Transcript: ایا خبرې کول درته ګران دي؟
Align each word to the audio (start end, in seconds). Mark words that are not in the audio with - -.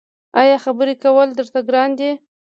ایا 0.41 0.57
خبرې 0.65 0.93
کول 1.03 1.29
درته 1.37 1.59
ګران 1.67 1.89
دي؟ 1.99 2.11